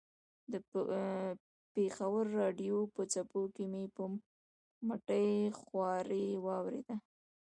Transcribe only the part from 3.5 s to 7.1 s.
کې مې په مټې خوارۍ واورېده.